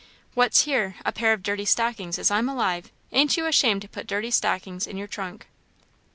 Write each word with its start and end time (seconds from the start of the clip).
"What's 0.33 0.63
here? 0.63 0.95
a 1.05 1.11
pair 1.11 1.31
of 1.31 1.43
dirty 1.43 1.63
stockings, 1.63 2.17
as 2.17 2.31
I 2.31 2.39
am 2.39 2.49
alive! 2.49 2.89
Ain't 3.11 3.37
you 3.37 3.45
ashamed 3.45 3.83
to 3.83 3.87
put 3.87 4.07
dirty 4.07 4.31
stockings 4.31 4.87
in 4.87 4.97
your 4.97 5.05
trunk?" 5.05 5.45